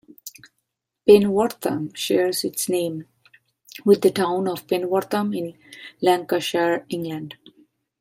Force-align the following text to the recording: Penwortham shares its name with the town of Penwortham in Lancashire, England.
Penwortham 1.07 1.95
shares 1.95 2.43
its 2.43 2.67
name 2.67 3.05
with 3.85 4.01
the 4.01 4.09
town 4.09 4.47
of 4.47 4.65
Penwortham 4.65 5.31
in 5.37 5.55
Lancashire, 6.01 6.87
England. 6.89 7.35